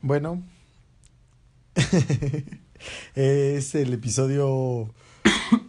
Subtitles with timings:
[0.00, 0.44] Bueno,
[3.16, 4.94] es el episodio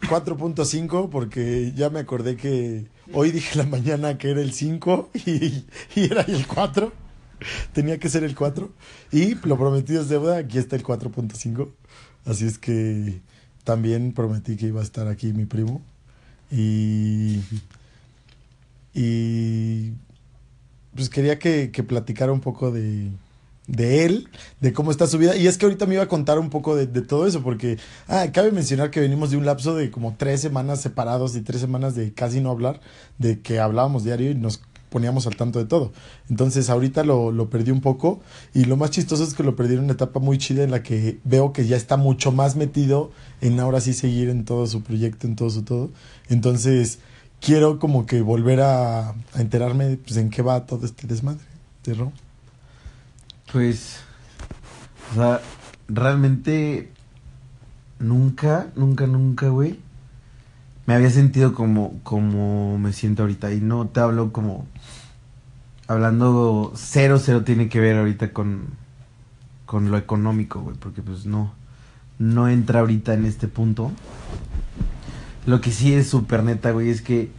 [0.02, 5.66] 4.5 porque ya me acordé que hoy dije la mañana que era el 5 y,
[5.96, 6.94] y era el 4.
[7.74, 8.72] Tenía que ser el 4.
[9.12, 11.68] Y lo prometido es deuda, aquí está el 4.5.
[12.26, 13.22] Así es que
[13.64, 15.82] también prometí que iba a estar aquí mi primo.
[16.52, 17.40] Y,
[18.94, 19.94] y
[20.96, 23.10] pues quería que, que platicara un poco de,
[23.70, 24.30] de él,
[24.60, 25.36] de cómo está su vida.
[25.36, 28.28] Y es que ahorita me iba a contar un poco de, todo eso, porque ah,
[28.34, 31.96] cabe mencionar que venimos de un lapso de como tres semanas separados y tres semanas
[31.96, 32.82] de casi no hablar,
[33.18, 35.92] de que hablábamos diario y nos poníamos al tanto de todo.
[36.30, 38.22] Entonces ahorita lo, lo perdí un poco
[38.54, 40.82] y lo más chistoso es que lo perdí en una etapa muy chida en la
[40.84, 44.82] que veo que ya está mucho más metido en ahora sí seguir en todo su
[44.82, 45.92] proyecto, en todo su todo.
[46.28, 47.00] Entonces
[47.40, 51.46] quiero como que volver a, enterarme pues, en qué va todo este desmadre.
[51.84, 52.12] ¿De Ro?
[53.52, 54.02] Pues,
[55.12, 55.42] o sea,
[55.88, 56.92] realmente
[58.00, 59.80] nunca, nunca, nunca, güey,
[60.86, 63.54] me había sentido como, como me siento ahorita.
[63.54, 64.68] Y no te hablo como,
[65.88, 68.68] hablando cero, cero tiene que ver ahorita con,
[69.66, 71.54] con lo económico, güey, porque pues no,
[72.20, 73.92] no entra ahorita en este punto.
[75.46, 77.32] Lo que sí es súper neta, güey, es que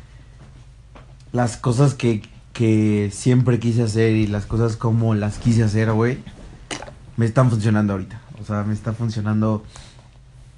[1.33, 2.23] las cosas que,
[2.61, 6.19] que siempre quise hacer y las cosas como las quise hacer, güey,
[7.17, 8.21] me están funcionando ahorita.
[8.39, 9.65] O sea, me está funcionando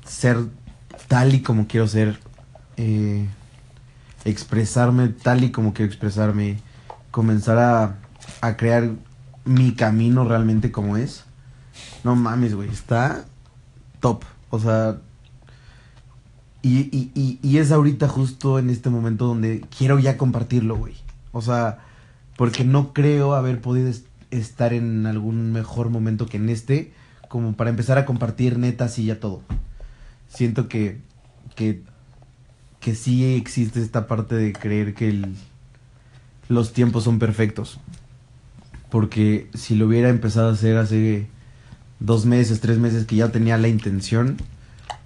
[0.04, 0.38] ser
[1.06, 2.18] tal y como quiero ser,
[2.76, 3.28] eh,
[4.24, 6.58] expresarme tal y como quiero expresarme,
[7.12, 7.98] comenzar a,
[8.40, 8.90] a crear
[9.44, 11.22] mi camino realmente como es.
[12.02, 13.26] No mames, güey, está
[14.00, 14.24] top.
[14.50, 14.96] O sea,
[16.62, 20.96] y, y, y, y, es ahorita justo en este momento donde quiero ya compartirlo, güey.
[21.30, 21.91] O sea,
[22.36, 26.92] porque no creo haber podido est estar en algún mejor momento que en este,
[27.28, 29.42] como para empezar a compartir neta así ya todo.
[30.28, 30.98] Siento que,
[31.54, 31.82] que,
[32.80, 35.28] que sí existe esta parte de creer que
[36.48, 37.78] los tiempos son perfectos.
[38.90, 41.28] Porque si lo hubiera empezado a hacer hace
[42.00, 44.38] dos meses, tres meses que ya tenía la intención,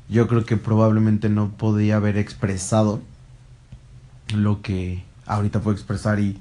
[0.09, 3.03] yo creo que probablemente no podía haber expresado
[4.35, 6.41] lo que ahorita puedo expresar y,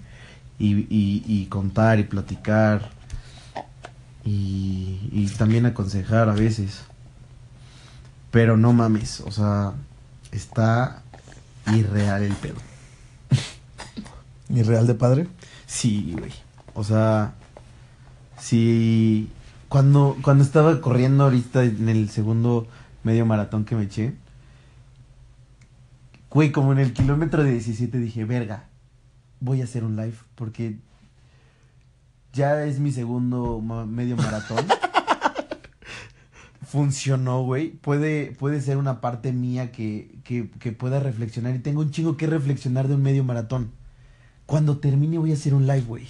[0.58, 2.90] y, y, y contar y platicar
[4.24, 6.84] y, y, también aconsejar a veces.
[8.32, 9.74] Pero no mames, o sea,
[10.32, 11.04] está
[11.74, 12.56] irreal el pedo.
[14.50, 15.28] ¿Irreal de padre?
[15.66, 16.32] Sí, güey.
[16.74, 17.34] O sea,
[18.40, 19.30] sí.
[19.70, 22.68] Cuando, cuando estaba corriendo ahorita en el segundo
[23.04, 24.16] medio maratón que me eché.
[26.30, 28.66] Güey, como en el kilómetro de 17 dije, verga,
[29.40, 30.78] voy a hacer un live porque
[32.34, 34.66] ya es mi segundo ma medio maratón.
[36.66, 37.70] Funcionó, güey.
[37.70, 41.56] Puede, puede ser una parte mía que, que, que pueda reflexionar.
[41.56, 43.72] Y tengo un chingo que reflexionar de un medio maratón.
[44.46, 46.08] Cuando termine voy a hacer un live, güey.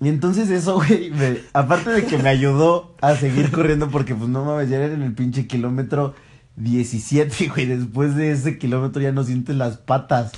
[0.00, 4.30] Y entonces eso, güey, me, aparte de que me ayudó a seguir corriendo porque pues
[4.30, 6.14] no mames, ya era en el pinche kilómetro
[6.56, 10.32] 17, güey, después de ese kilómetro ya no sientes las patas.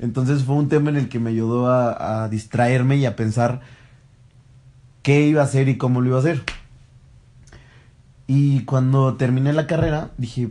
[0.00, 3.60] Entonces fue un tema en el que me ayudó a, distraerme y a pensar
[5.02, 6.42] qué iba a hacer y cómo lo iba a hacer.
[8.26, 10.50] Y cuando terminé la carrera, dije,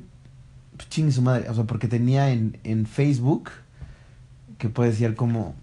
[0.77, 3.49] pues chingue su madre, o sea, porque tenía en, en Facebook,
[4.59, 5.55] que puede ser como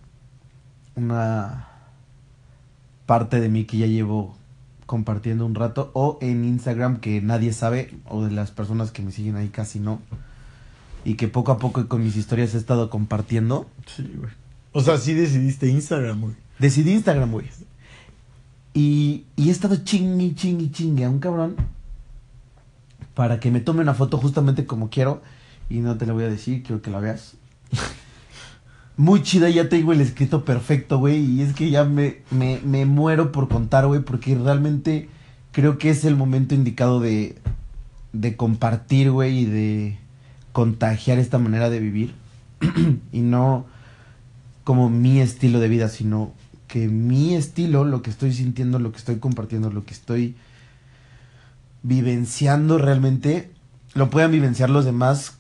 [0.97, 1.69] una
[3.07, 4.37] parte de mí que ya llevo
[4.87, 9.13] compartiendo un rato o en Instagram que nadie sabe o de las personas que me
[9.13, 10.01] siguen ahí casi no
[11.07, 13.69] y que poco a poco con mis historias he estado compartiendo.
[13.87, 14.33] Sí, güey.
[14.73, 16.35] O sea, sí decidiste Instagram, güey.
[16.59, 17.47] Decidí Instagram, güey.
[18.75, 21.55] Y, y he estado chingue, chingue, chingue a un cabrón
[23.15, 25.23] para que me tome una foto justamente como quiero
[25.71, 27.37] y no te la voy a decir, quiero que la veas.
[28.97, 31.25] muy chida, ya tengo el escrito perfecto, güey.
[31.25, 35.09] Y es que ya me, me, me muero por contar, güey, porque realmente
[35.53, 37.37] creo que es el momento indicado de,
[38.13, 40.06] de compartir, güey, y de
[40.57, 42.15] contagiar esta manera de vivir.
[43.13, 43.67] y no
[44.65, 46.33] como mi estilo de vida, sino
[46.67, 50.35] que mi estilo, lo que estoy sintiendo, lo que estoy compartiendo, lo que estoy
[51.83, 53.51] vivenciando realmente,
[53.93, 55.35] lo puedan vivenciar los demás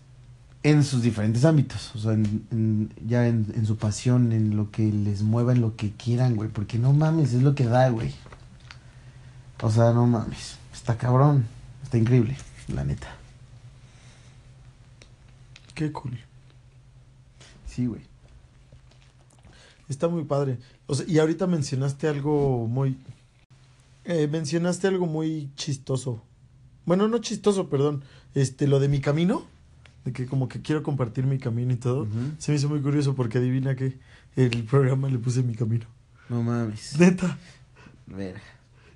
[0.62, 4.92] en sus diferentes ámbitos, o sea, en, ya en, en, su pasión, en lo que
[4.92, 8.12] les mueva, en lo que quieran, güey, porque no mames, es lo que da, güey.
[9.62, 11.46] O sea, no mames, está cabrón,
[11.82, 12.36] está increíble,
[12.68, 13.16] la neta.
[15.76, 16.18] Qué cool.
[17.66, 18.00] Sí, güey.
[19.90, 20.58] Está muy padre.
[20.86, 22.96] O sea, y ahorita mencionaste algo muy
[24.04, 26.22] Eh, mencionaste algo muy chistoso.
[26.86, 28.02] Bueno, no chistoso, perdón.
[28.34, 29.44] Este, lo de mi camino.
[30.06, 32.06] De que como que quiero compartir mi camino y todo.
[32.38, 33.98] Se me hizo muy curioso porque adivina que
[34.36, 35.84] el programa le puse mi camino.
[36.30, 36.98] No mames.
[36.98, 37.36] Neta.
[38.06, 38.40] Verga.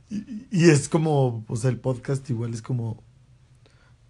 [0.09, 3.03] Y, y es como, o sea, el podcast igual es como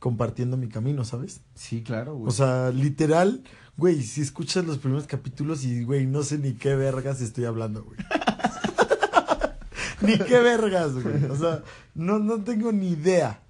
[0.01, 1.43] compartiendo mi camino, ¿sabes?
[1.55, 2.29] Sí, claro, güey.
[2.29, 3.45] O sea, literal,
[3.77, 7.85] güey, si escuchas los primeros capítulos y, güey, no sé ni qué vergas estoy hablando,
[7.85, 7.99] güey.
[10.01, 11.25] ni qué vergas, güey.
[11.27, 11.63] O sea,
[11.95, 13.43] no, no tengo ni idea.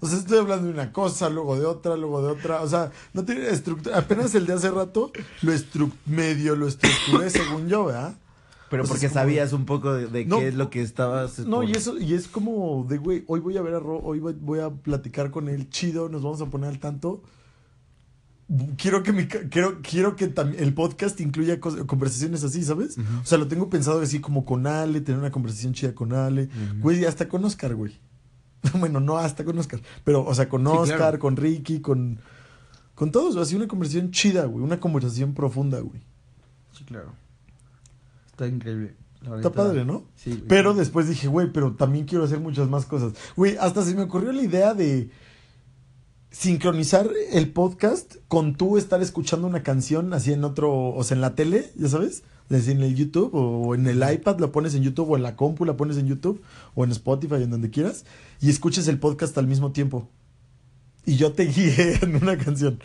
[0.00, 2.60] O sea, estoy hablando de una cosa, luego de otra, luego de otra.
[2.62, 3.98] O sea, no tiene estructura.
[3.98, 5.52] Apenas el de hace rato lo
[6.06, 8.16] medio lo estructuré según yo, ¿verdad?
[8.72, 10.38] Pero porque como- sabías un poco de, de No.
[10.40, 11.38] qué es lo que estabas.
[11.38, 14.00] No, por- y eso, y es como de, güey, hoy voy a ver a Ro,
[14.02, 17.22] hoy voy, voy a platicar con él, chido, nos vamos a poner al tanto.
[18.76, 22.98] Quiero que mi, quiero, quiero que el podcast incluya conversaciones así, ¿sabes?
[22.98, 26.48] O sea, lo tengo pensado así como con Ale, tener una conversación chida con Ale.
[26.80, 27.98] Güey, y hasta con Oscar, güey.
[28.78, 31.18] bueno, no hasta con Oscar, pero, o sea, con Sí, Oscar, claro.
[31.18, 32.18] con Ricky, con,
[32.94, 36.00] con todos, así una conversación chida, güey, una conversación profunda, güey.
[36.76, 37.12] Sí, claro.
[38.32, 38.96] Está increíble.
[39.22, 40.04] la Está padre, ¿no?
[40.16, 40.48] Sí, güey.
[40.48, 43.12] Pero después dije, güey, pero también quiero hacer muchas más cosas.
[43.36, 45.10] Güey, hasta se me ocurrió la idea de
[46.30, 51.20] sincronizar el podcast con tú estar escuchando una canción así en otro, o sea, en
[51.20, 54.82] la tele, ya sabes, así en el YouTube o en el iPad la pones en
[54.82, 56.42] YouTube o en la compu la pones en YouTube
[56.74, 58.06] o en Spotify, en donde quieras,
[58.40, 60.08] y escuches el podcast al mismo tiempo.
[61.04, 62.78] Y yo te guíe en una canción.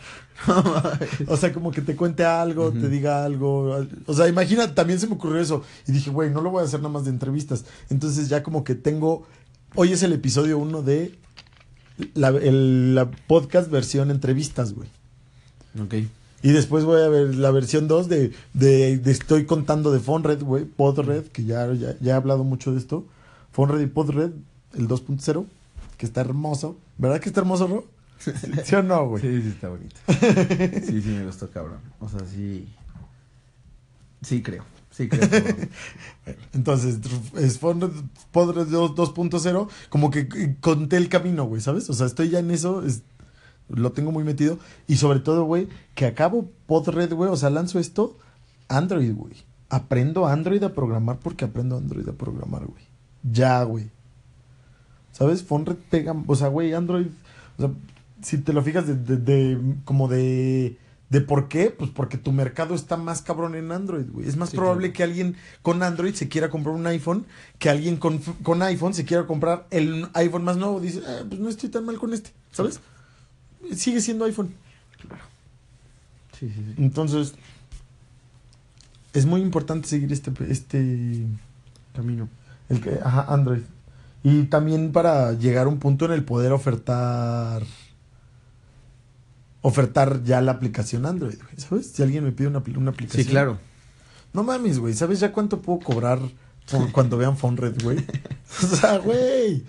[1.26, 3.86] O sea, como que te cuente algo, te diga algo.
[4.06, 5.62] O sea, imagina, también se me ocurrió eso.
[5.86, 7.64] Y dije, güey, no lo voy a hacer nada más de entrevistas.
[7.90, 9.26] Entonces ya como que tengo...
[9.74, 11.18] Hoy es el episodio uno de
[12.14, 14.88] la, el- la podcast versión entrevistas, güey.
[15.82, 15.94] Ok.
[16.42, 20.42] Y después voy a ver la versión 2 de, de, de Estoy contando de Fonred,
[20.42, 20.64] güey.
[20.64, 23.04] Podred, que ya, ya, ya he hablado mucho de esto.
[23.52, 24.30] Fonred y Podred,
[24.74, 25.44] el 2.0,
[25.96, 26.76] que está hermoso.
[26.96, 27.84] ¿Verdad que está hermoso, Ro?
[28.18, 28.30] ¿Sí,
[28.64, 29.22] sí o no, güey?
[29.22, 29.96] Sí, sí, está bonito.
[30.86, 31.78] Sí, sí, me gustó, cabrón.
[32.00, 32.68] O sea, sí.
[34.22, 34.64] Sí, creo.
[34.90, 35.28] Sí, creo.
[35.28, 35.68] cabrón.
[36.52, 36.98] Entonces,
[37.60, 41.88] Podred 2 2.0, como que conté el camino, güey, ¿sabes?
[41.90, 43.02] O sea, estoy ya en eso, es-
[43.68, 44.58] lo tengo muy metido.
[44.86, 48.16] Y sobre todo, güey, que acabo Podred, güey, o sea, lanzo esto,
[48.68, 49.34] Android, güey.
[49.70, 52.82] Aprendo Android a programar porque aprendo Android a programar, güey.
[53.22, 53.90] Ya, güey.
[55.12, 55.42] ¿Sabes?
[55.42, 57.08] Fonred pega, o sea, güey, Android,
[57.58, 57.70] o sea,
[58.22, 60.76] si te lo fijas de, de- de- como de,
[61.10, 64.28] de por qué, pues porque tu mercado está más cabrón en Android, güey.
[64.28, 64.96] Es más Sí, probable claro.
[64.96, 67.24] que alguien con Android se quiera comprar un iPhone
[67.58, 70.80] que alguien con, con iPhone se quiera comprar el iPhone más nuevo.
[70.80, 72.80] Dice, "Ah, pues no estoy tan mal con este, ¿sabes?
[73.74, 74.52] Sigue siendo iPhone.
[76.38, 76.74] Sí, sí, sí.
[76.78, 77.34] Entonces,
[79.12, 81.24] es muy importante seguir este, este
[81.94, 82.28] Camino.
[82.68, 83.62] el que, ajá, Android.
[84.22, 87.62] Y también para llegar a un punto en el poder ofertar
[89.68, 91.88] ofertar ya la aplicación Android, güey, ¿sabes?
[91.92, 93.24] Si alguien me pide una, una aplicación.
[93.24, 93.58] Sí, claro.
[94.32, 96.18] No mames, güey, ¿sabes ya cuánto puedo cobrar
[96.70, 97.98] por cuando vean Fonred, güey?
[98.62, 99.64] o sea, güey.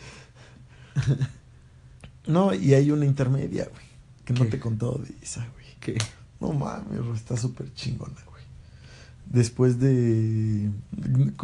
[2.28, 3.86] No, y hay una intermedia, güey,
[4.26, 5.66] que no te he contado de esa, güey.
[5.80, 5.98] ¿Qué?
[6.40, 8.44] No mames, está súper chingona, güey.
[9.26, 10.70] Después de...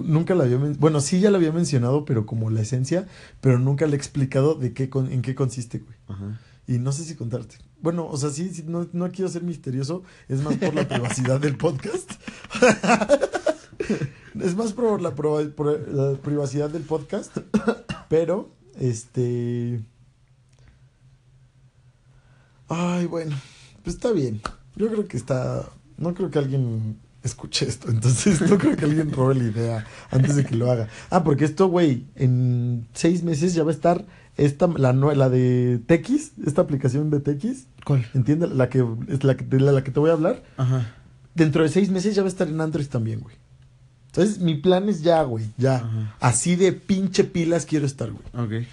[0.03, 0.57] Nunca la había...
[0.57, 3.07] Bueno, sí ya la había mencionado, pero como la esencia,
[3.41, 5.95] pero nunca le he explicado de qué con- en qué consiste, güey.
[6.07, 6.39] Ajá.
[6.67, 7.57] Y no sé si contarte.
[7.81, 11.39] Bueno, o sea, sí, sí, no, no quiero ser misterioso, es más por la privacidad
[11.39, 12.11] del podcast.
[14.39, 17.37] es más por la, proba- por la privacidad del podcast,
[18.09, 19.81] pero, este...
[22.67, 23.35] Ay, bueno,
[23.83, 24.41] pues está bien.
[24.75, 25.69] Yo creo que está...
[25.97, 30.35] No creo que alguien escuche esto, entonces no creo que alguien robe la idea antes
[30.35, 30.89] de que lo haga.
[31.09, 34.05] Ah, porque esto, güey, en seis meses ya va a estar
[34.37, 38.05] esta, la, la de TX, esta aplicación de TX, ¿Cuál?
[38.13, 38.51] ¿entiendes?
[38.51, 40.43] La que, es la que, de la, la que te voy a hablar.
[40.57, 40.93] Ajá.
[41.33, 43.35] Dentro de seis meses ya va a estar en Android también, güey.
[44.07, 45.77] Entonces, mi plan es ya, güey, ya.
[45.77, 46.15] Ajá.
[46.19, 48.25] Así de pinche pilas quiero estar, güey.
[48.61, 48.67] Ok.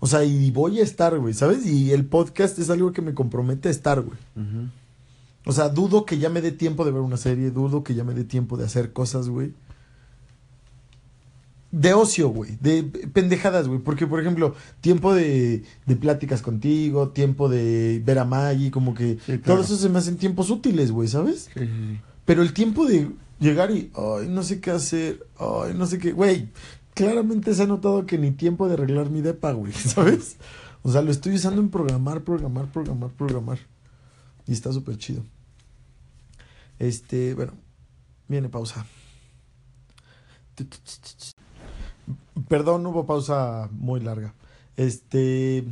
[0.00, 1.66] O sea, y voy a estar, güey, ¿sabes?
[1.66, 4.18] Y el podcast es algo que me compromete a estar, güey.
[5.44, 8.04] O sea, dudo que ya me dé tiempo de ver una serie, dudo que ya
[8.04, 9.52] me dé tiempo de hacer cosas, güey.
[11.70, 13.80] De ocio, güey, de pendejadas, güey.
[13.80, 19.14] Porque, por ejemplo, tiempo de, de pláticas contigo, tiempo de ver a Maggie, como que
[19.26, 19.42] Sí, claro.
[19.42, 21.50] todo eso se me hacen tiempos útiles, güey, ¿sabes?
[21.52, 22.00] Sí, sí, sí.
[22.24, 26.12] Pero el tiempo de llegar y, ay, no sé qué hacer, ay, no sé qué,
[26.12, 26.48] güey,
[26.94, 30.36] claramente se ha notado que ni tiempo de arreglar mi depa, güey, ¿sabes?
[30.82, 33.58] O sea, lo estoy usando en programar, programar, programar, programar.
[34.46, 35.22] Y está súper chido.
[36.78, 37.52] Este, bueno,
[38.26, 38.86] viene pausa.
[42.46, 44.34] Perdón, hubo pausa muy larga.
[44.76, 45.64] Este.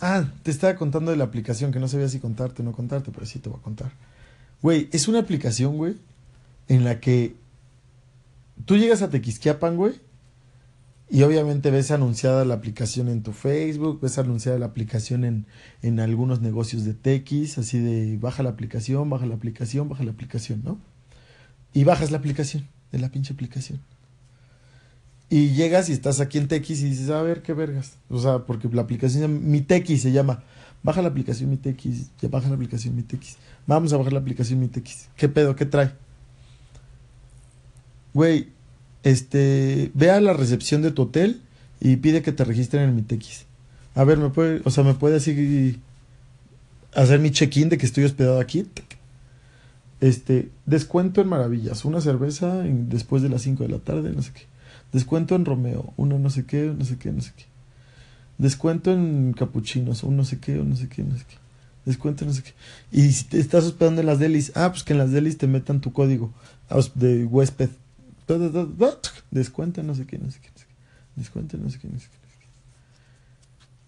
[0.00, 3.12] Ah, te estaba contando de la aplicación que no sabía si contarte o no contarte,
[3.12, 3.92] pero sí te voy a contar.
[4.60, 5.94] Güey, es una aplicación, güey,
[6.66, 7.36] en la que
[8.64, 10.00] tú llegas a Tequisquiapan, güey,
[11.08, 15.46] y obviamente ves anunciada la aplicación en tu Facebook, ves anunciada la aplicación en,
[15.82, 20.12] en algunos negocios de Tequis, así de baja la aplicación, baja la aplicación, baja la
[20.12, 20.78] aplicación, ¿no?
[21.74, 23.80] Y bajas la aplicación, de la pinche aplicación.
[25.28, 27.96] Y llegas y estás aquí en Tequis y dices, a ver, qué vergas.
[28.10, 30.44] O sea, porque la aplicación Mi Tequis se llama.
[30.82, 33.38] Baja la aplicación Mi Tequis, ya baja la aplicación Mi Tequis.
[33.66, 35.08] Vamos a bajar la aplicación Mi Tequis.
[35.16, 35.56] ¿Qué pedo?
[35.56, 35.92] ¿Qué trae?
[38.14, 38.48] Güey,
[39.02, 41.40] este, ve a la recepción de tu hotel
[41.80, 43.46] y pide que te registren en mi TX.
[43.94, 45.80] A ver, me puede, o sea, me puede así
[46.94, 48.66] hacer mi check-in de que estoy hospedado aquí.
[50.02, 54.32] Este, descuento en Maravillas, una cerveza después de las 5 de la tarde, no sé
[54.32, 54.42] qué.
[54.92, 57.44] Descuento en Romeo, uno no sé qué, no sé qué, no sé qué.
[58.36, 61.36] Descuento en Capuchinos, un no sé qué, un no sé qué, no sé qué.
[61.84, 62.52] Descuento en no sé qué.
[62.90, 65.46] Y si te estás hospedando en las delis, ah, pues que en las delis te
[65.46, 66.34] metan tu código
[66.68, 67.70] ah, de huésped.
[69.30, 70.72] Descuenta no sé qué, no sé qué, no sé qué.
[71.14, 72.38] Descuenta no sé qué, no sé qué, no sé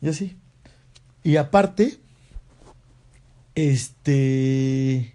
[0.01, 0.07] qué.
[0.07, 0.37] Y así.
[1.25, 1.99] Y aparte,
[3.57, 5.14] este...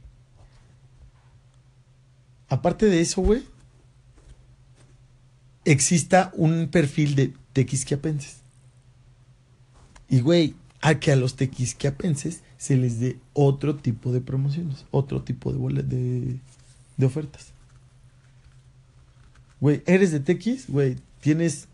[2.49, 3.43] Aparte de eso, güey,
[5.65, 8.37] exista un perfil de tequisquiapenses.
[10.09, 15.21] Y, güey, a que a los tequisquiapenses se les dé otro tipo de promociones, otro
[15.21, 16.39] tipo de, de,
[16.97, 17.53] de ofertas.
[19.59, 21.67] Güey, eres de Tequis, güey, tienes,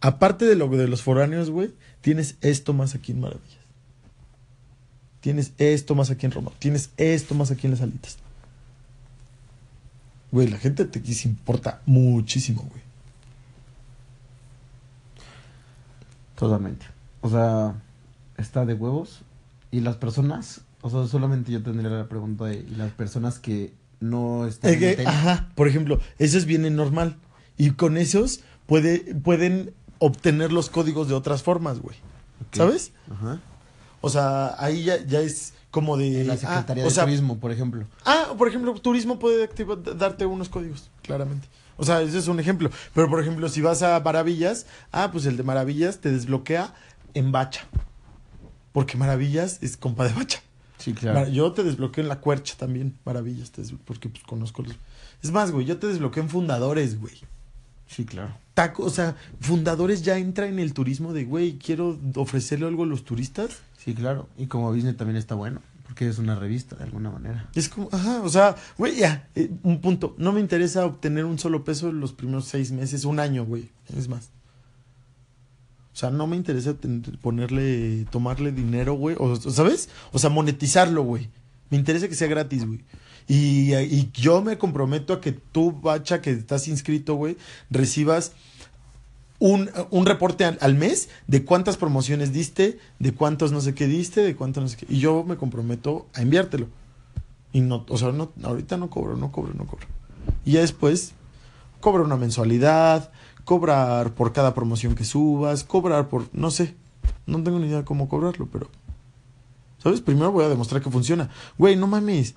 [0.00, 3.60] aparte de lo de los foráneos, güey, tienes esto más aquí en Maravillas.
[5.20, 6.50] Tienes esto más aquí en Roma.
[6.58, 8.16] Tienes esto más aquí en las alitas.
[10.32, 12.82] Güey, la gente de Tequis importa muchísimo, güey.
[16.36, 16.86] Totalmente.
[17.20, 17.74] O sea,
[18.36, 19.22] está de huevos.
[19.70, 23.72] Y las personas, o sea, solamente yo tendría la pregunta de, ¿y las personas que
[24.00, 27.16] no están Es en ajá, por ejemplo, esos vienen normal.
[27.56, 31.96] Y con esos puede, pueden obtener los códigos de otras formas, güey.
[32.52, 32.92] ¿Sabes?
[33.10, 33.38] Ajá.
[34.00, 36.22] O sea, ahí ya, ya es como de.
[36.22, 37.84] En la ah, Secretaría o de sea, Turismo, por ejemplo.
[38.04, 41.46] Ah, por ejemplo, turismo puede activa- darte unos códigos, claramente.
[41.76, 42.70] O sea, ese es un ejemplo.
[42.94, 46.74] Pero, por ejemplo, si vas a Maravillas, ah, pues el de Maravillas te desbloquea
[47.14, 47.62] en Bacha.
[48.72, 50.40] Porque Maravillas es compa de Bacha.
[50.78, 54.74] Sí, Mar- Yo te desbloqueo en la Cuercha también, Maravillas, te porque pues conozco los...
[55.22, 57.14] Es más, güey, yo te desbloqueo en Fundadores, güey.
[57.86, 58.30] Sí, claro.
[58.54, 62.86] Taco, o sea, Fundadores ya entra en el turismo de, güey, quiero ofrecerle algo a
[62.86, 63.58] los turistas.
[63.82, 64.28] Sí, claro.
[64.36, 67.48] Y como business también está bueno, porque es una revista de alguna manera.
[67.54, 70.14] Es como, ajá, o sea, güey, ya, eh, un punto.
[70.18, 73.70] No me interesa obtener un solo peso en los primeros seis meses, un año, güey.
[73.96, 74.30] Es más.
[75.94, 76.74] O sea, no me interesa
[77.22, 79.16] ponerle, tomarle dinero, güey.
[79.18, 79.88] O, ¿Sabes?
[80.12, 81.30] O sea, monetizarlo, güey.
[81.70, 82.84] Me interesa que sea gratis, güey.
[83.28, 87.36] Y, y yo me comprometo a que tú, Bacha, que estás inscrito, güey,
[87.70, 88.32] recibas
[89.40, 94.20] un, un reporte al, mes de cuántas promociones diste, de cuántos no sé qué diste,
[94.20, 94.86] de cuántos no sé qué.
[94.88, 96.68] Y yo me comprometo a enviártelo.
[97.52, 99.86] Y no, o sea, no, ahorita no cobro, no cobro, no cobro.
[100.44, 101.14] Y ya después
[101.80, 103.10] cobra una mensualidad,
[103.44, 106.76] cobrar por cada promoción que subas, cobrar por, no sé,
[107.26, 108.68] no tengo ni idea de cómo cobrarlo, pero,
[109.82, 110.02] ¿sabes?
[110.02, 111.30] Primero voy a demostrar que funciona.
[111.58, 112.34] Güey, no mames.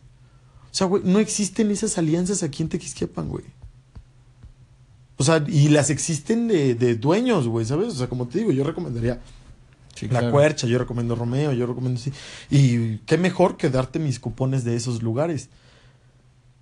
[0.72, 3.44] O sea, güey, no existen esas alianzas aquí en Tequisquiapan, güey.
[5.24, 7.88] O sea, y las existen de, de dueños, güey, ¿sabes?
[7.94, 9.22] O sea, como te digo, yo recomendaría
[9.96, 10.32] Sí, la claro.
[10.32, 12.12] Cuercha, yo recomiendo Romeo, yo recomiendo sí.
[12.50, 15.50] Y qué mejor que darte mis cupones de esos lugares.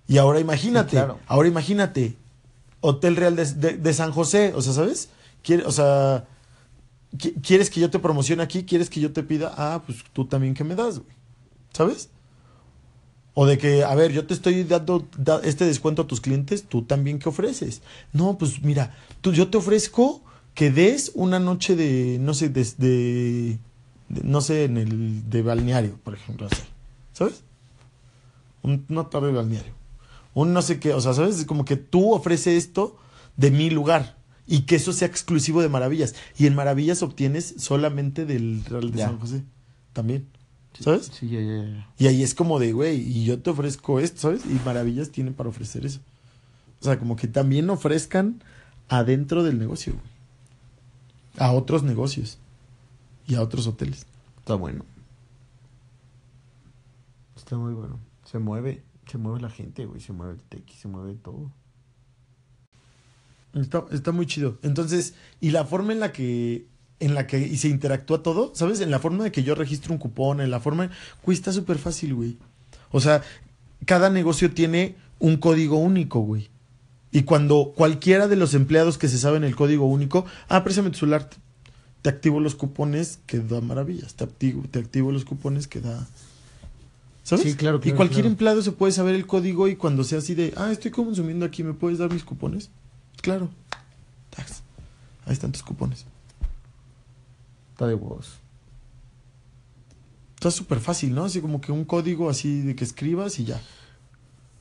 [0.06, 1.18] Y ahora imagínate, Sí, claro.
[1.26, 2.14] ahora imagínate,
[2.80, 5.08] Hotel Real de, de- de San José, o sea, ¿sabes?
[5.42, 6.26] Quiere, o sea,
[7.16, 8.64] qui- ¿quieres que yo te promocione aquí?
[8.64, 9.52] ¿Quieres que yo te pida?
[9.56, 11.10] Ah, pues tú también que me das, güey.
[11.72, 12.10] ¿Sabes?
[13.34, 16.64] O de que, a ver, yo te estoy dando da- este descuento a tus clientes,
[16.64, 17.80] tú también qué ofreces.
[18.12, 20.22] No, pues mira, tú, yo te ofrezco
[20.54, 23.58] que des una noche de, no sé, de, de-
[24.10, 26.60] de- no sé, en el de balneario, por ejemplo, así.
[27.14, 27.42] ¿Sabes?
[28.62, 29.72] Un, una tarde de balneario.
[30.34, 31.38] Un no sé qué, o sea, ¿sabes?
[31.38, 32.96] Es como que tú ofreces esto
[33.38, 36.14] de mi lugar y que eso sea exclusivo de Maravillas.
[36.38, 39.06] Y en Maravillas obtienes solamente del Real de Ya.
[39.06, 39.42] San José.
[39.94, 40.26] También.
[40.80, 41.10] ¿Sabes?
[41.12, 41.88] Sí, ya, ya, ya.
[41.98, 44.44] Y ahí es como de, güey, y yo te ofrezco esto, ¿sabes?
[44.46, 46.00] Y Maravillas tienen para ofrecer eso.
[46.80, 48.42] O sea, como que también ofrezcan
[48.88, 50.12] adentro del negocio, güey.
[51.38, 52.38] A otros negocios.
[53.26, 54.06] Y a otros hoteles.
[54.38, 54.84] Está bueno.
[57.36, 58.00] Está muy bueno.
[58.24, 60.00] Se mueve, se mueve la gente, güey.
[60.00, 61.52] Se mueve el tequi, se mueve todo.
[63.54, 64.58] Está, está muy chido.
[64.62, 66.66] Entonces, y la forma en la que
[67.02, 68.80] en la que y se interactúa todo, ¿sabes?
[68.80, 70.90] En la forma de que yo registro un cupón, en la forma,
[71.24, 72.36] güey, está súper fácil, güey.
[72.92, 73.22] O sea,
[73.84, 76.48] cada negocio tiene un código único, güey.
[77.10, 80.98] Y cuando cualquiera de los empleados que se saben el código único, ah, préstame tu
[80.98, 81.28] celular,
[82.02, 86.06] te activo los cupones que da maravillas, te activo, te activo los cupones que da...
[87.24, 87.44] ¿Sabes?
[87.44, 88.28] Sí, claro, y cualquier claro.
[88.28, 91.62] empleado se puede saber el código y cuando sea así de, ah, estoy consumiendo aquí,
[91.62, 92.70] ¿me puedes dar mis cupones?
[93.20, 93.50] Claro.
[95.24, 96.06] Ahí están tus cupones.
[97.72, 98.38] Está de huevos.
[100.34, 101.24] Está súper fácil, ¿no?
[101.24, 103.60] Así como que un código así de que escribas y ya.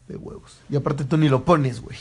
[0.07, 0.57] De huevos.
[0.69, 1.97] Y aparte tú ni lo pones, güey.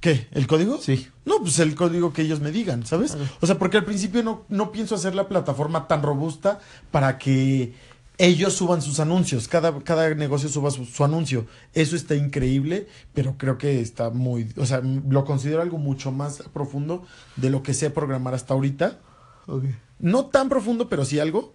[0.00, 0.26] ¿Qué?
[0.32, 0.78] ¿El código?
[0.78, 1.08] Sí.
[1.24, 3.16] No, pues el código que ellos me digan, ¿sabes?
[3.40, 6.58] O sea, porque al principio no, no pienso hacer la plataforma tan robusta
[6.90, 7.72] para que
[8.18, 11.46] ellos suban sus anuncios, cada, cada negocio suba su, su anuncio.
[11.72, 16.42] Eso está increíble, pero creo que está muy, o sea, lo considero algo mucho más
[16.52, 17.04] profundo
[17.36, 18.98] de lo que sé programar hasta ahorita.
[19.46, 19.64] Ok.
[20.02, 21.54] No tan profundo, pero sí algo.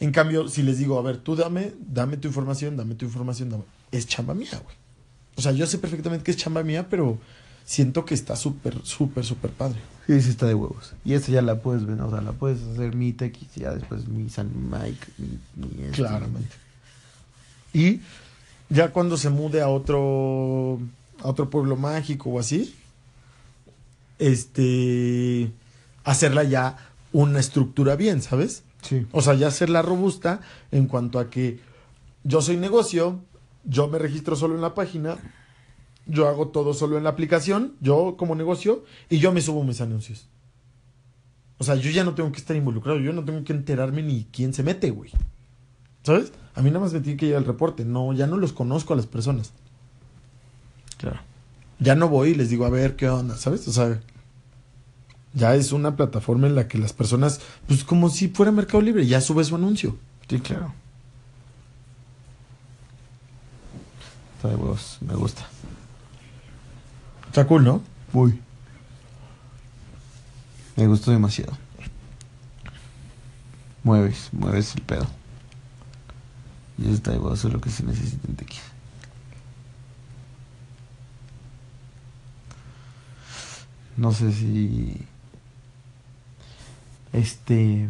[0.00, 3.50] En cambio, si les digo, a ver, tú dame, dame tu información, dame tu información,
[3.50, 3.64] dame.
[3.90, 4.76] Es chamba mía, güey.
[5.36, 7.18] O sea, yo sé perfectamente que es chamba mía, pero
[7.64, 9.80] siento que está súper, súper, súper padre.
[10.06, 10.94] Sí, sí está de huevos.
[11.04, 14.06] Y esta ya la puedes ver, o sea, la puedes hacer mi y ya después
[14.06, 15.96] mi San Mike, mi, mi este.
[15.96, 16.54] Claramente.
[17.72, 18.00] Y
[18.70, 20.78] ya cuando se mude a otro,
[21.22, 22.74] a otro pueblo mágico o así,
[24.18, 25.50] este,
[26.04, 28.62] hacerla ya una estructura bien, ¿sabes?
[28.82, 29.06] Sí.
[29.12, 31.60] O sea, ya hacerla robusta en cuanto a que
[32.24, 33.20] yo soy negocio,
[33.64, 35.16] yo me registro solo en la página,
[36.06, 39.80] yo hago todo solo en la aplicación, yo como negocio, y yo me subo mis
[39.80, 40.28] anuncios.
[41.58, 44.24] O sea, yo ya no tengo que estar involucrado, yo no tengo que enterarme ni
[44.32, 45.10] quién se mete, güey.
[46.02, 46.32] ¿Sabes?
[46.54, 48.94] A mí nada más me tiene que llegar el reporte, no, ya no los conozco
[48.94, 49.52] a las personas.
[50.96, 51.20] Claro.
[51.80, 53.36] Ya no voy y les digo, a ver, ¿qué onda?
[53.36, 53.66] ¿Sabes?
[53.68, 54.00] O sea,
[55.34, 59.06] ya es una plataforma en la que las personas, pues como si fuera Mercado Libre,
[59.06, 59.96] ya sube su anuncio.
[60.28, 60.72] Sí, claro.
[64.36, 65.46] Está de huevos, me gusta.
[67.26, 67.82] Está cool, ¿no?
[68.12, 68.40] Uy.
[70.76, 71.52] Me gustó demasiado.
[73.82, 75.06] Mueves, mueves el pedo.
[76.78, 78.62] Y eso está de huevos, es lo que se necesita en Tequila.
[83.96, 85.04] No sé si.
[87.18, 87.88] Este.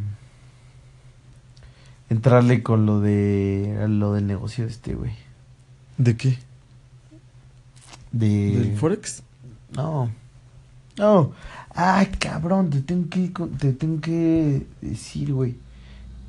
[2.09, 3.87] Entrarle con lo de.
[3.88, 5.12] Lo del negocio este, güey.
[5.99, 6.38] ¿De qué?
[8.11, 8.57] De.
[8.59, 9.23] ¿Del Forex?
[9.75, 10.11] No.
[10.97, 11.33] No.
[11.75, 15.57] Ay, cabrón, te tengo que, te tengo que decir, güey.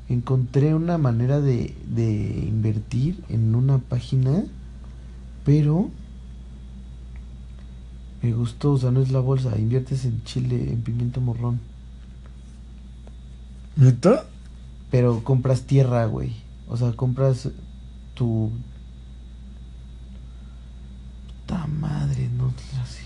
[0.08, 4.44] Encontré una manera de, de invertir en una página,
[5.44, 5.90] pero
[8.22, 11.60] me gustó, o sea, no es la bolsa, inviertes en chile, en pimiento morrón,
[13.76, 14.24] ¿Neta?
[14.90, 16.34] pero compras tierra, güey.
[16.68, 17.48] O sea, compras
[18.14, 18.50] tu...
[21.46, 23.02] Puta madre, no la sé.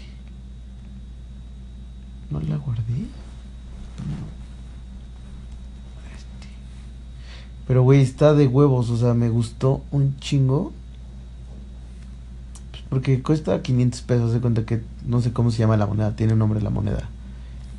[2.30, 2.82] ¿No la guardé?
[2.92, 4.26] No.
[6.14, 6.48] Este.
[7.66, 8.90] Pero, güey, está de huevos.
[8.90, 10.72] O sea, me gustó un chingo.
[12.70, 14.32] Pues porque cuesta 500 pesos.
[14.32, 16.16] Se cuenta que no sé cómo se llama la moneda.
[16.16, 17.08] Tiene un nombre la moneda.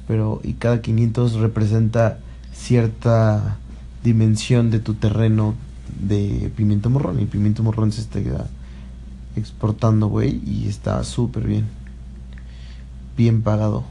[0.08, 2.20] Pero, y cada 500 representa
[2.56, 3.58] cierta
[4.04, 5.56] dimensión de tu terreno
[6.00, 7.20] de pimiento morrón.
[7.20, 8.20] Y pimiento morrón se está
[9.36, 10.42] exportando, güey.
[10.46, 11.66] Y está súper bien.
[13.18, 13.84] Bien pagado.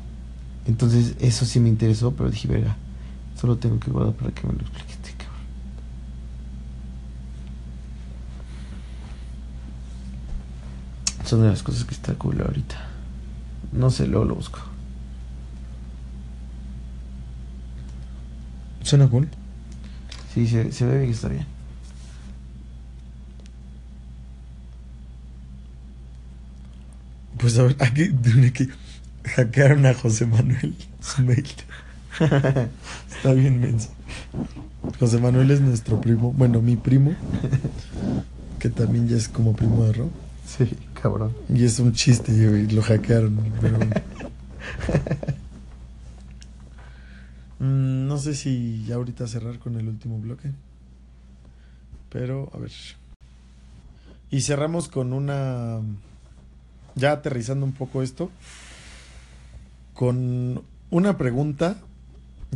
[0.66, 2.76] Entonces, eso sí me interesó, pero dije, verga,
[3.38, 5.04] solo tengo que guardar para que me lo explique este.
[11.24, 12.76] Son de las cosas que está cool ahorita.
[13.72, 14.58] No sé, luego lo busco.
[18.84, 19.28] Suena cool.
[20.32, 21.46] Sí, se, se ve bien que está bien.
[27.38, 28.10] Pues a ver, aquí,
[28.52, 28.68] que
[29.24, 31.46] hackearon a José Manuel su mail.
[33.16, 33.88] Está bien menso.
[35.00, 37.14] José Manuel es nuestro primo, bueno, mi primo,
[38.58, 40.10] que también ya es como primo de Ro.
[40.46, 40.70] Sí,
[41.00, 41.32] cabrón.
[41.48, 42.32] Y es un chiste,
[42.70, 43.38] lo hackearon.
[43.60, 43.78] Pero...
[47.58, 50.50] Mm, no sé si ya ahorita cerrar con el último bloque.
[52.10, 52.72] Pero, a ver.
[54.30, 55.80] Y cerramos con una...
[56.94, 58.30] Ya aterrizando un poco esto.
[59.94, 61.76] Con una pregunta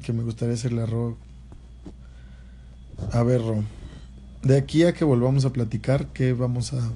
[0.03, 1.17] que me gustaría hacerle a Ro.
[3.13, 3.65] A ver, Ro.
[4.43, 6.91] De aquí a que volvamos a platicar, ¿qué vamos a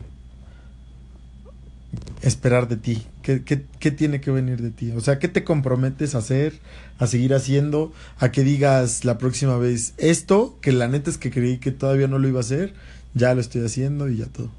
[2.22, 3.06] esperar de ti?
[3.22, 4.90] ¿Qué, qué, tiene que venir de ti?
[4.92, 6.60] O sea, ¿qué te comprometes a hacer,
[6.98, 11.30] a seguir haciendo, a que digas la próxima vez esto, que la neta es que
[11.30, 12.74] creí que todavía no lo iba a hacer,
[13.14, 14.50] ya lo estoy haciendo y ya todo?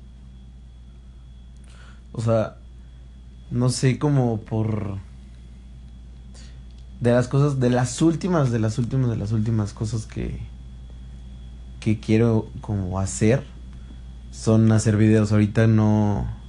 [2.14, 2.58] O sea,
[3.52, 4.98] no sé cómo por...
[7.02, 10.40] De las cosas, de las últimas, de las últimas, de las últimas cosas que...
[11.82, 13.44] Que quiero como hacer
[14.32, 15.32] son hacer videos.
[15.32, 16.43] Ahorita no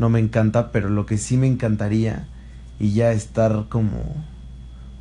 [0.00, 2.26] no me encanta, pero lo que sí me encantaría
[2.78, 4.02] y ya estar como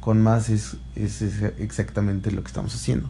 [0.02, 1.22] con más es, es,
[1.58, 3.10] exactamente lo que estamos haciendo.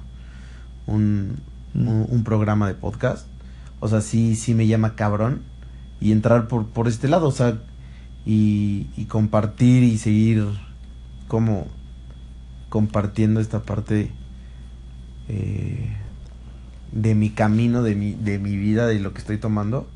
[0.85, 1.39] Un,
[1.73, 2.05] mm.
[2.13, 3.25] un, programa de podcast.
[3.79, 5.41] O sea, sí, sí me llama cabrón.
[5.99, 7.57] Y entrar por, por este lado, o sea,
[8.23, 10.45] y, y compartir y seguir
[11.27, 11.65] como
[12.69, 14.11] compartiendo esta parte
[15.27, 15.97] eh,
[16.91, 19.87] de mi camino, de mi, de mi vida, de lo que estoy tomando,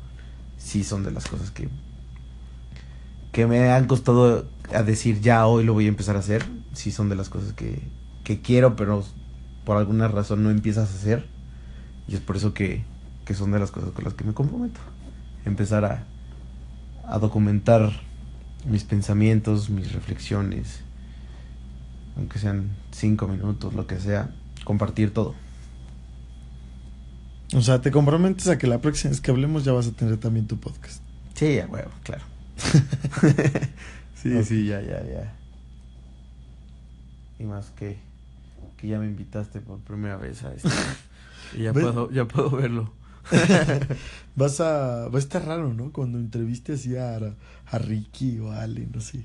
[0.58, 1.68] sí son de las cosas que
[3.34, 6.46] que me han costado a decir ya hoy lo voy a empezar a hacer.
[6.72, 7.82] Sí son de las cosas que,
[8.22, 9.04] que quiero, pero
[9.64, 11.26] por alguna razón no empiezas a hacer.
[12.06, 12.84] Y es por eso que,
[13.24, 14.78] que son de las cosas con las que me comprometo.
[15.44, 16.06] Empezar a,
[17.08, 17.90] a documentar
[18.70, 20.82] mis pensamientos, mis reflexiones,
[22.16, 25.34] aunque sean cinco minutos, lo que sea, compartir todo.
[27.52, 30.18] O sea, te comprometes a que la próxima vez que hablemos ya vas a tener
[30.18, 31.02] también tu podcast.
[31.34, 32.33] Sí, a huevo, claro.
[34.14, 35.36] sí, sí, ya, ya, ya.
[37.38, 37.98] Y más que,
[38.76, 40.68] que ya me invitaste por primera vez a esto.
[41.56, 42.92] y ya puedo, ya puedo verlo.
[44.36, 45.92] Vas a, va a estar raro, ¿no?
[45.92, 49.24] Cuando entreviste así a, a Ricky o a Ale, no sé.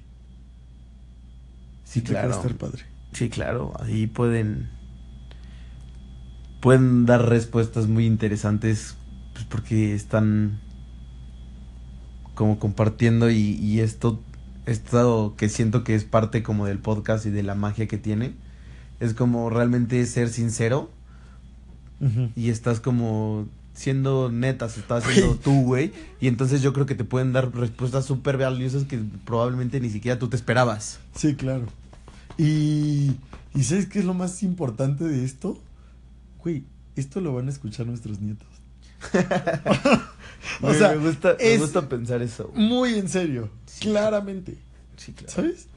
[1.83, 2.31] Sí, claro.
[2.31, 2.83] estar padre.
[3.11, 3.73] Sí, claro.
[3.79, 4.69] Ahí pueden
[6.61, 8.95] pueden dar respuestas muy interesantes
[9.33, 10.59] pues porque están
[12.39, 14.17] como compartiendo y, esto,
[14.65, 18.34] esto que siento que es parte como del podcast y de la magia que tiene,
[19.02, 20.89] es como realmente ser sincero
[22.38, 26.95] y estás como siendo neta, se está haciendo tú, güey, y entonces yo creo que
[26.95, 31.02] te pueden dar respuestas súper valiosas que probablemente ni siquiera tú te esperabas.
[31.13, 31.65] Sí, claro.
[32.38, 33.17] Y,
[33.54, 35.60] ¿y sabes qué es lo más importante de esto?
[36.41, 36.63] Güey,
[36.95, 38.47] esto lo van a escuchar nuestros nietos.
[40.62, 42.51] o sea, me gusta, me gusta pensar eso.
[42.55, 44.57] Muy en serio, claramente.
[44.97, 45.31] Sí, claro.
[45.33, 45.67] ¿Sabes?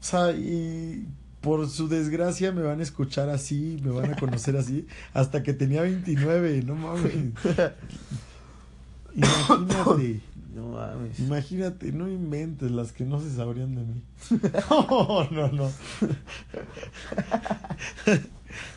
[0.00, 1.06] O sea, y
[1.42, 5.52] por su desgracia me van a escuchar así, me van a conocer así, hasta que
[5.52, 7.14] tenía 29, no mames.
[9.14, 10.20] Imagínate.
[10.52, 11.18] No mames.
[11.18, 14.02] Imagínate, no inventes las que no se sabrían de mí.
[14.70, 15.70] no, no, no.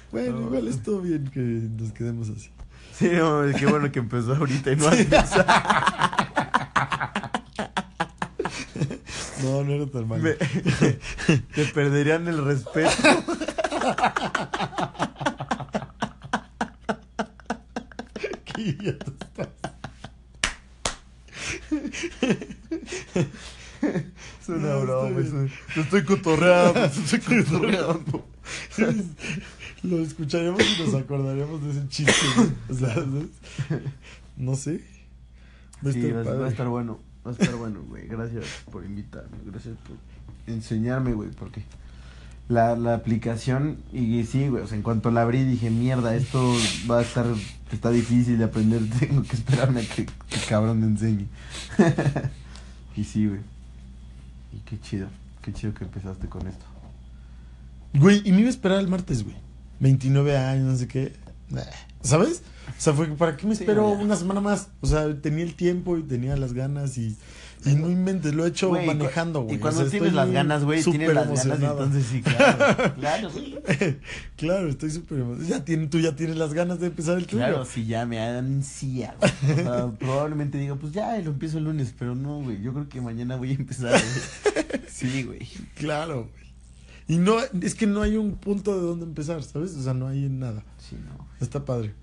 [0.10, 2.49] bueno, igual es todo bien que nos quedemos así.
[2.97, 5.10] Sí, no, qué bueno que empezó ahorita y no antes.
[9.43, 10.23] No, no era tan malo.
[11.53, 12.89] te perderían el respeto.
[18.45, 19.47] Qué idiota estás.
[24.41, 25.21] Es una broma,
[25.73, 28.27] Te estoy cotorreando, te estoy cotorreando.
[29.86, 32.13] Lo escucharemos y nos acordaremos de ese chiste.
[32.69, 32.95] O sea,
[34.38, 34.84] no sé.
[35.86, 37.00] Va a, sí, estar va, a estar bueno.
[37.26, 38.08] Va a estar bueno, güey.
[38.08, 39.38] Gracias por invitarme.
[39.45, 39.98] Gracias por
[40.54, 41.30] enseñarme, güey.
[41.32, 41.63] Porque
[42.48, 44.63] la, la aplicación, y sí, güey.
[44.63, 46.54] O sea, en cuanto la abrí dije, mierda, esto
[46.89, 47.26] va a estar.
[47.71, 48.82] Está difícil de aprender.
[49.00, 51.28] Tengo que esperarme a que, que cabrón me enseñe.
[52.95, 53.41] y sí, güey.
[54.54, 55.08] Y qué chido.
[55.41, 56.65] Qué chido que empezaste con esto.
[57.93, 59.44] Güey, y me iba a esperar el martes, güey.
[59.79, 61.13] 29 años, no sé qué.
[62.01, 62.43] ¿Sabes?
[62.77, 64.69] O sea, fue ¿para qué me espero una semana más?
[64.81, 67.15] O sea, tenía el tiempo y tenía las ganas y,
[67.65, 69.55] y no inventes, lo he hecho manejando, güey.
[69.55, 72.95] Y cuando tienes las ganas, güey, tienes las ganas, entonces sí, claro.
[72.99, 73.55] claro, güey.
[74.38, 75.49] claro, estoy súper emocionado.
[75.49, 77.39] Ya tiene, tú ya tienes las ganas de empezar el tuyo.
[77.39, 79.15] Claro, sí, ya me ansia.
[79.21, 82.61] O sea, probablemente diga, pues ya, lo empiezo el lunes, pero no, güey.
[82.61, 83.99] Yo creo que mañana voy a empezar.
[84.91, 85.47] Sí, güey.
[85.75, 86.44] Claro, güey.
[87.08, 89.76] Y no, es que no hay un punto de donde empezar, ¿sabes?
[89.76, 90.63] O sea, no hay nada.
[90.78, 91.28] Sí, no.
[91.39, 91.94] Está padre.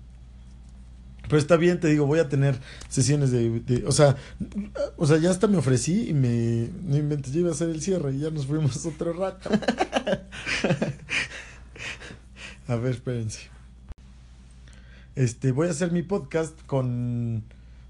[1.23, 4.17] Pero está bien, te digo, voy a tener sesiones de, o sea,
[4.97, 7.81] o sea, ya hasta me ofrecí y me, no inventes, yo iba a hacer el
[7.81, 9.49] cierre y ya nos fuimos otro rato.
[12.67, 13.39] a ver, espérense.
[15.15, 17.43] Este, voy a hacer mi podcast con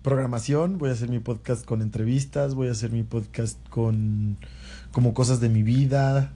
[0.04, 4.38] programación, voy a hacer mi podcast con entrevistas, voy a hacer mi podcast con
[4.92, 6.34] como cosas de mi vida,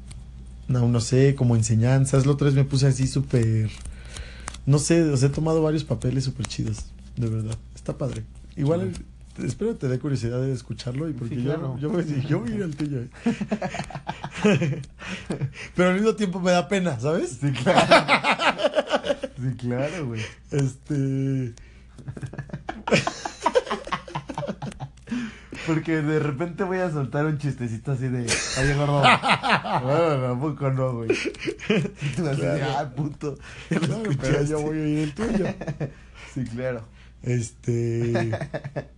[0.67, 2.25] no, no sé, como enseñanzas.
[2.25, 3.69] La otra vez me puse así súper...
[4.65, 7.55] No sé, os he tomado varios papeles súper chidos, de verdad.
[7.75, 8.23] Está padre.
[8.57, 8.91] Igual
[9.43, 11.77] espero te dé curiosidad de escucharlo y porque Sí, yo, claro.
[11.79, 13.01] yo, voy, yo voy a ir al tuyo.
[13.01, 13.09] eh.
[15.75, 17.37] Pero al mismo tiempo me da pena, ¿sabes?
[17.39, 18.05] Sí, claro.
[19.41, 20.21] sí, claro, güey.
[20.51, 21.53] Este.
[25.67, 29.01] Porque de repente voy a soltar un chistecito así de, oye, gordo.
[29.83, 31.11] bueno, ¿a poco no, güey?
[31.11, 32.65] Y tú así de, Claro.
[32.77, 33.37] ah, puto.
[33.69, 35.45] Ya lo pero yo voy a ir al tuyo.
[36.33, 36.83] Sí, claro.
[37.21, 38.31] Este.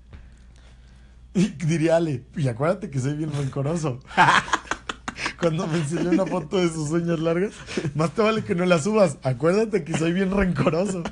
[1.33, 3.99] Y diría Ale, y acuérdate que soy bien rencoroso.
[5.39, 7.53] Cuando me enseñó una foto de sus uñas largas,
[7.95, 9.17] más te vale que no la subas.
[9.23, 11.03] Acuérdate que soy bien rencoroso.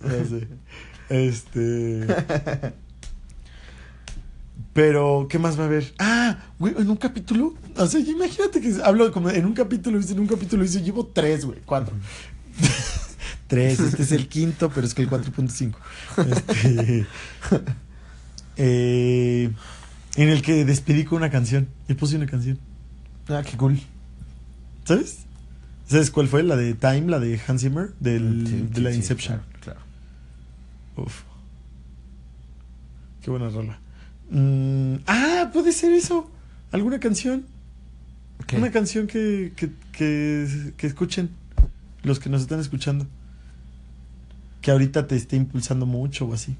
[0.00, 0.48] Ya sé.
[1.12, 2.06] Este.
[4.72, 5.92] Pero, ¿qué más va a haber?
[5.98, 7.54] Ah, güey, en un capítulo.
[7.76, 11.44] O sea, imagínate que hablo como en un capítulo, en un capítulo dice, llevo tres,
[11.44, 11.94] güey, cuatro.
[13.48, 15.74] tres, este es el quinto, pero es que el 4.5.
[16.30, 17.06] Este,
[18.56, 19.50] eh,
[20.16, 21.68] en el que despedí con una canción.
[21.88, 22.58] Y puse una canción.
[23.28, 23.78] Ah, qué cool.
[24.84, 25.18] ¿Sabes?
[25.86, 26.42] ¿Sabes cuál fue?
[26.42, 29.36] La de Time, la de Hans Zimmer, del, Sí, de la Inception.
[29.36, 29.51] claro.
[30.96, 31.22] Uf.
[33.22, 33.78] Qué buena rola.
[34.30, 36.30] Mm, ah, puede ser eso.
[36.70, 37.46] ¿Alguna canción?
[38.56, 41.30] Una canción que, que, que, que escuchen.
[42.02, 43.06] Los que nos están escuchando.
[44.60, 46.56] Que ahorita te esté impulsando mucho o así.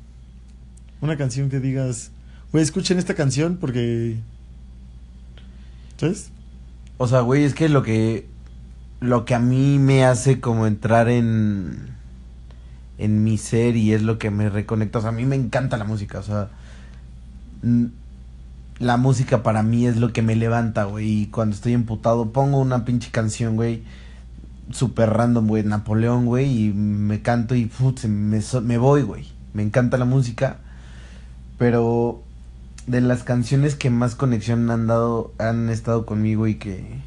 [1.00, 2.12] Una canción que digas,
[2.52, 4.18] güey, escuchen esta canción porque...
[5.96, 6.30] ¿Sabes?
[6.98, 8.26] O sea, güey, es que lo que
[9.02, 11.96] lo que a mí me hace como entrar en
[13.02, 15.76] en mi ser y es lo que me reconecta, o sea, a mí me encanta
[15.76, 16.48] la música, o sea,
[18.78, 22.58] la música para mí es lo que me levanta, güey, y cuando estoy emputado pongo
[22.58, 23.82] una pinche canción, güey,
[24.70, 29.26] super random, güey, Napoleón, güey, y me canto y put, se me, me voy, güey.
[29.54, 30.58] Me encanta la música,
[31.58, 32.22] pero
[32.86, 37.00] de las canciones que más conexión han dado, han estado conmigo y que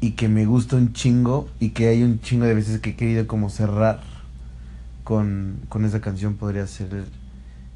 [0.00, 2.96] y que me gusta un chingo y que hay un chingo de veces que he
[2.96, 4.00] querido como cerrar
[5.04, 7.04] con, con esa canción podría ser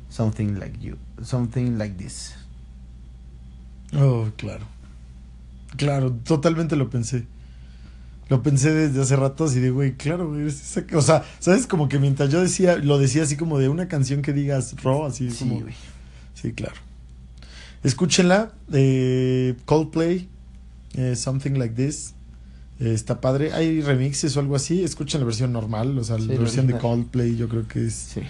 [0.08, 2.34] Something Like You, Something Like This.
[3.96, 4.66] Oh, claro.
[5.76, 7.26] Claro, totalmente lo pensé.
[8.28, 11.66] Lo pensé desde hace rato así de, güey, claro, güey, es esa- O sea, ¿sabes?
[11.66, 15.04] Como que mientras yo decía, lo decía así como de una canción que digas raw,
[15.06, 15.60] así Sí, como...
[15.62, 15.74] güey.
[16.34, 16.76] Sí, claro.
[17.82, 20.28] Escúchenla, eh, Coldplay,
[20.94, 22.14] eh, Something Like This.
[22.78, 23.52] eh, está padre.
[23.52, 24.82] Hay remixes o algo así.
[24.84, 26.78] Escuchen la versión normal, o sea, Sí, la versión de.
[26.78, 27.36] Coldplay.
[27.36, 27.94] Yo creo que es.
[27.94, 28.20] Sí,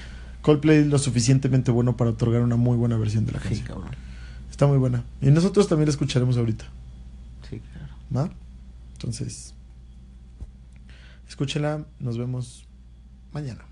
[0.42, 3.66] Coldplay es lo suficientemente bueno para otorgar una muy buena versión de la sí, canción.
[3.66, 3.90] cabrón.
[4.50, 5.04] Está muy buena.
[5.22, 6.64] Y nosotros también la escucharemos ahorita.
[7.48, 7.94] Sí, claro.
[8.28, 8.34] ¿Va?
[8.94, 9.54] Entonces,
[11.28, 11.84] escúchenla.
[11.98, 12.66] Nos vemos
[13.32, 13.64] mañana.